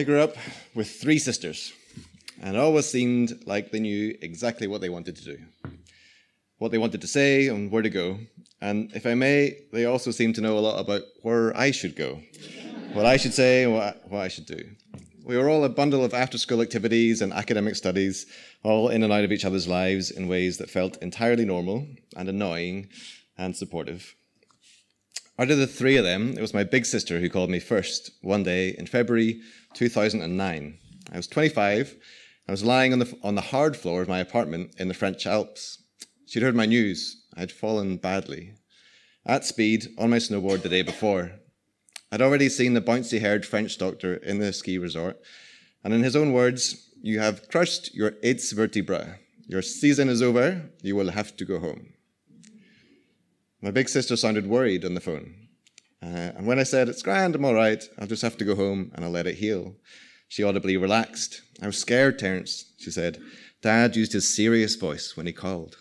[0.00, 0.34] I grew up
[0.74, 1.74] with three sisters,
[2.40, 5.38] and it always seemed like they knew exactly what they wanted to do,
[6.56, 8.18] what they wanted to say, and where to go.
[8.62, 11.96] And if I may, they also seemed to know a lot about where I should
[11.96, 12.22] go,
[12.94, 14.70] what I should say, and what, what I should do.
[15.22, 18.24] We were all a bundle of after school activities and academic studies,
[18.62, 22.26] all in and out of each other's lives in ways that felt entirely normal and
[22.26, 22.88] annoying
[23.36, 24.14] and supportive.
[25.40, 28.10] Out of the three of them, it was my big sister who called me first
[28.20, 29.40] one day in February
[29.72, 30.78] 2009.
[31.10, 31.96] I was 25.
[32.46, 35.26] I was lying on the, on the hard floor of my apartment in the French
[35.26, 35.82] Alps.
[36.26, 37.24] She'd heard my news.
[37.38, 38.52] I'd fallen badly.
[39.24, 41.32] At speed on my snowboard the day before.
[42.12, 45.22] I'd already seen the bouncy haired French doctor in the ski resort,
[45.82, 49.18] and in his own words, you have crushed your eighth vertebra.
[49.46, 50.68] Your season is over.
[50.82, 51.94] You will have to go home.
[53.62, 55.34] My big sister sounded worried on the phone.
[56.02, 58.54] Uh, and when I said, It's grand, I'm all right, I'll just have to go
[58.54, 59.76] home and I'll let it heal,
[60.28, 61.42] she audibly relaxed.
[61.60, 63.18] I was scared, Terence, she said.
[63.62, 65.76] Dad used his serious voice when he called.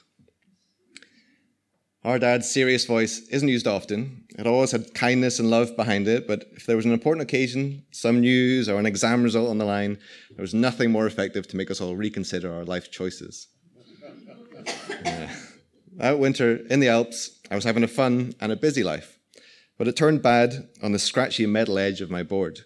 [2.03, 4.25] Our dad's serious voice isn't used often.
[4.37, 7.85] It always had kindness and love behind it, but if there was an important occasion,
[7.91, 9.99] some news, or an exam result on the line,
[10.35, 13.47] there was nothing more effective to make us all reconsider our life choices.
[15.05, 15.33] Yeah.
[15.95, 19.17] That winter in the Alps, I was having a fun and a busy life,
[19.77, 22.61] but it turned bad on the scratchy metal edge of my board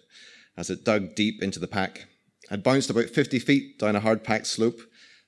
[0.56, 2.06] as it dug deep into the pack.
[2.50, 4.80] I'd bounced about 50 feet down a hard packed slope.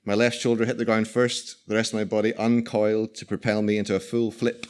[0.04, 3.62] My left shoulder hit the ground first, the rest of my body uncoiled to propel
[3.62, 4.66] me into a full flip,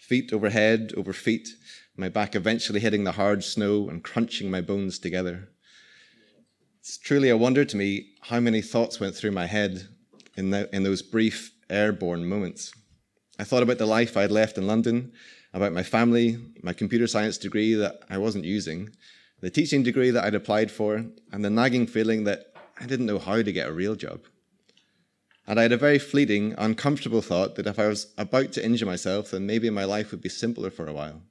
[0.00, 1.48] feet over head over feet,
[1.96, 5.48] my back eventually hitting the hard snow and crunching my bones together.
[6.80, 9.88] It's truly a wonder to me how many thoughts went through my head
[10.36, 12.72] in, the, in those brief airborne moments.
[13.38, 15.12] I thought about the life I'd left in London,
[15.54, 18.90] about my family, my computer science degree that I wasn't using,
[19.40, 23.18] the teaching degree that I'd applied for, and the nagging feeling that I didn't know
[23.18, 24.22] how to get a real job.
[25.46, 28.86] And I had a very fleeting, uncomfortable thought that if I was about to injure
[28.86, 31.22] myself, then maybe my life would be simpler for a while.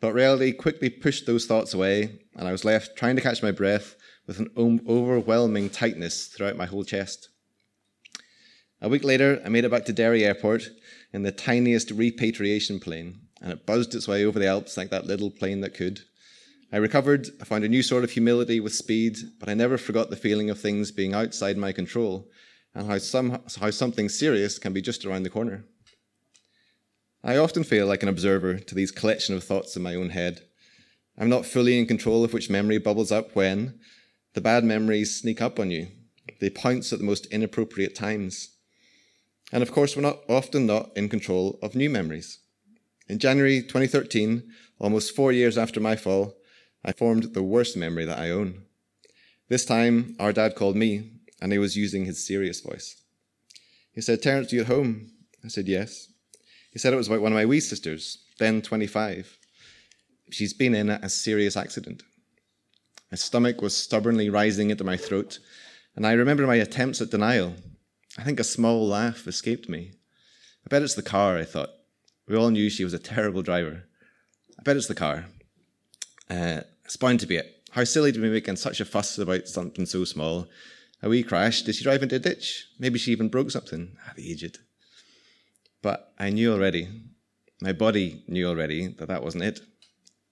[0.00, 3.50] But reality quickly pushed those thoughts away, and I was left trying to catch my
[3.50, 3.96] breath
[4.26, 7.28] with an overwhelming tightness throughout my whole chest.
[8.80, 10.70] A week later, I made it back to Derry Airport
[11.12, 15.06] in the tiniest repatriation plane, and it buzzed its way over the Alps like that
[15.06, 16.02] little plane that could.
[16.72, 20.10] I recovered, I found a new sort of humility with speed, but I never forgot
[20.10, 22.28] the feeling of things being outside my control
[22.72, 25.64] and how, some, how something serious can be just around the corner.
[27.24, 30.42] I often feel like an observer to these collection of thoughts in my own head.
[31.18, 33.80] I'm not fully in control of which memory bubbles up when.
[34.34, 35.88] The bad memories sneak up on you.
[36.40, 38.50] They pounce at the most inappropriate times.
[39.52, 42.38] And of course, we're not often not in control of new memories.
[43.08, 44.42] In January 2013,
[44.78, 46.34] almost four years after my fall,
[46.84, 48.64] I formed the worst memory that I own.
[49.48, 53.02] This time, our dad called me, and he was using his serious voice.
[53.92, 55.10] He said, Terence, you at home?
[55.44, 56.08] I said, yes.
[56.70, 59.38] He said it was about one of my wee sisters, then 25.
[60.30, 62.02] She's been in a serious accident.
[63.10, 65.38] My stomach was stubbornly rising into my throat,
[65.96, 67.54] and I remember my attempts at denial.
[68.18, 69.92] I think a small laugh escaped me.
[70.66, 71.70] I bet it's the car, I thought.
[72.26, 73.84] We all knew she was a terrible driver.
[74.58, 75.26] I bet it's the car.
[76.28, 77.62] Uh, it's bound to be it.
[77.70, 80.48] How silly to be making such a fuss about something so small.
[81.00, 81.62] A wee crash.
[81.62, 82.66] Did she drive into a ditch?
[82.80, 83.96] Maybe she even broke something.
[84.04, 84.58] Ah, the aged.
[85.80, 86.88] But I knew already.
[87.62, 89.60] My body knew already that that wasn't it.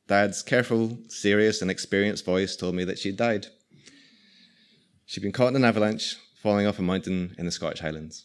[0.08, 3.47] Dad's careful, serious, and experienced voice told me that she'd died.
[5.04, 6.16] She'd been caught in an avalanche,
[6.47, 8.25] falling off a mountain in the Scottish Highlands.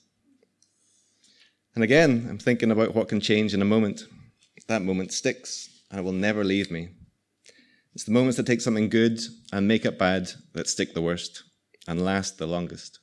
[1.74, 4.04] And again, I'm thinking about what can change in a moment.
[4.68, 6.90] That moment sticks, and it will never leave me.
[7.96, 9.20] It's the moments that take something good
[9.52, 11.42] and make it bad that stick the worst
[11.88, 13.00] and last the longest.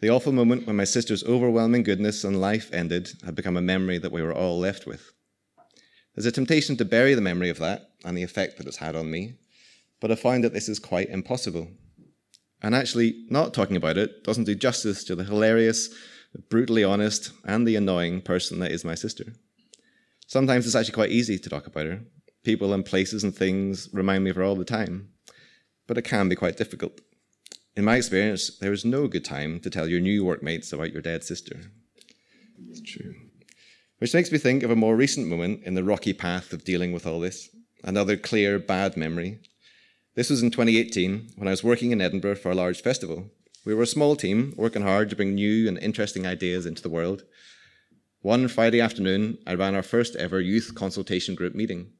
[0.00, 3.98] The awful moment when my sister's overwhelming goodness and life ended had become a memory
[3.98, 5.12] that we were all left with.
[6.14, 8.96] There's a temptation to bury the memory of that and the effect that it's had
[8.96, 9.34] on me,
[10.00, 11.68] but I find that this is quite impossible.
[12.62, 15.90] And actually, not talking about it doesn't do justice to the hilarious,
[16.48, 19.34] brutally honest, and the annoying person that is my sister.
[20.26, 22.00] Sometimes it's actually quite easy to talk about her,
[22.42, 25.10] people and places and things remind me of her all the time.
[25.86, 27.00] But it can be quite difficult.
[27.76, 31.02] In my experience, there is no good time to tell your new workmates about your
[31.02, 31.60] dead sister.
[32.70, 33.14] It's true.
[33.98, 36.92] Which makes me think of a more recent moment in the rocky path of dealing
[36.92, 37.50] with all this.
[37.84, 39.40] Another clear bad memory.
[40.16, 43.26] This was in 2018 when I was working in Edinburgh for a large festival.
[43.66, 46.88] We were a small team working hard to bring new and interesting ideas into the
[46.88, 47.24] world.
[48.22, 51.90] One Friday afternoon, I ran our first ever youth consultation group meeting.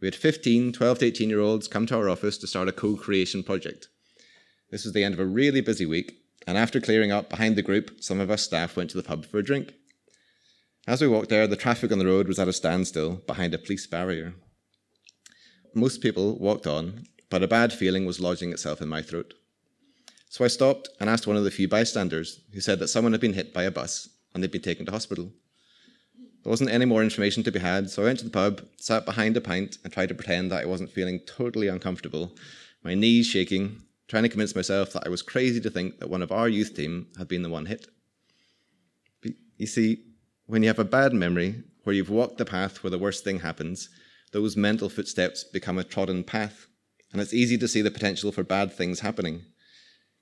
[0.00, 2.72] We had 15, 12 to 18 year olds come to our office to start a
[2.72, 3.88] co creation project.
[4.70, 7.62] This was the end of a really busy week, and after clearing up behind the
[7.62, 9.74] group, some of us staff went to the pub for a drink.
[10.86, 13.58] As we walked there, the traffic on the road was at a standstill behind a
[13.58, 14.36] police barrier.
[15.74, 19.32] Most people walked on, but a bad feeling was lodging itself in my throat.
[20.28, 23.22] So I stopped and asked one of the few bystanders, who said that someone had
[23.22, 25.32] been hit by a bus and they'd been taken to hospital.
[26.42, 29.06] There wasn't any more information to be had, so I went to the pub, sat
[29.06, 32.36] behind a pint, and tried to pretend that I wasn't feeling totally uncomfortable,
[32.84, 36.20] my knees shaking, trying to convince myself that I was crazy to think that one
[36.20, 37.86] of our youth team had been the one hit.
[39.22, 40.04] But you see,
[40.44, 43.40] when you have a bad memory, where you've walked the path where the worst thing
[43.40, 43.88] happens,
[44.32, 46.66] those mental footsteps become a trodden path,
[47.12, 49.42] and it's easy to see the potential for bad things happening.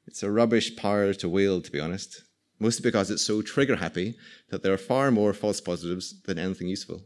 [0.06, 2.22] It's a rubbish power to wield, to be honest,
[2.58, 4.16] mostly because it's so trigger happy
[4.50, 7.02] that there are far more false positives than anything useful.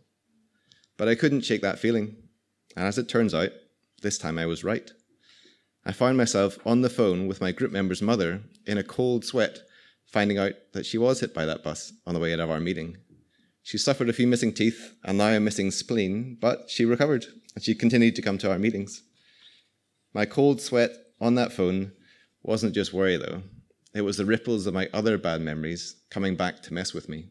[0.97, 2.17] But I couldn't shake that feeling,
[2.77, 3.51] and as it turns out,
[4.03, 4.91] this time I was right.
[5.85, 9.61] I found myself on the phone with my group member's mother in a cold sweat,
[10.07, 12.61] finding out that she was hit by that bus on the way out of our
[12.61, 12.97] meeting.
[13.63, 17.65] She suffered a few missing teeth and now a missing spleen, but she recovered and
[17.65, 19.03] she continued to come to our meetings.
[20.15, 21.93] My cold sweat on that phone
[22.45, 23.43] wasn't just worry, though.
[23.95, 27.31] It was the ripples of my other bad memories coming back to mess with me.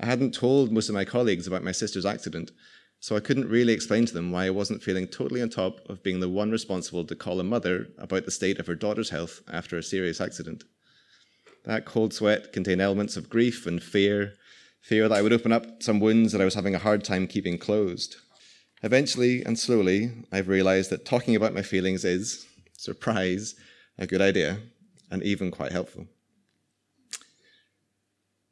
[0.00, 2.50] I hadn't told most of my colleagues about my sister's accident,
[2.98, 6.02] so I couldn't really explain to them why I wasn't feeling totally on top of
[6.02, 9.40] being the one responsible to call a mother about the state of her daughter's health
[9.50, 10.64] after a serious accident.
[11.64, 14.34] That cold sweat contained elements of grief and fear
[14.80, 17.28] fear that I would open up some wounds that I was having a hard time
[17.28, 18.16] keeping closed.
[18.82, 22.46] Eventually and slowly, I've realized that talking about my feelings is,
[22.76, 23.54] surprise,
[23.96, 24.58] a good idea
[25.10, 26.06] and even quite helpful.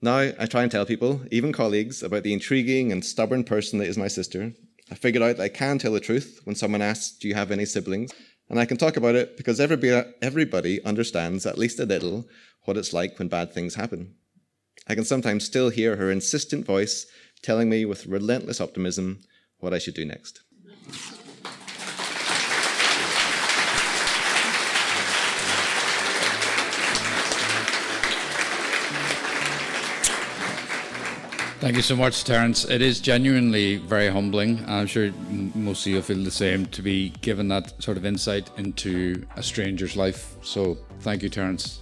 [0.00, 3.88] Now I try and tell people, even colleagues, about the intriguing and stubborn person that
[3.88, 4.52] is my sister.
[4.90, 7.50] I figured out that I can tell the truth when someone asks, Do you have
[7.50, 8.12] any siblings?
[8.48, 12.26] And I can talk about it because everybody, everybody understands at least a little
[12.64, 14.14] what it's like when bad things happen.
[14.88, 17.06] I can sometimes still hear her insistent voice
[17.42, 19.20] telling me with relentless optimism
[19.60, 20.40] what I should do next.
[31.60, 32.64] Thank you so much, Terence.
[32.64, 34.64] It is genuinely very humbling.
[34.66, 35.12] I'm sure
[35.54, 39.42] most of you feel the same to be given that sort of insight into a
[39.42, 40.36] stranger's life.
[40.40, 41.80] So, thank you, Terence.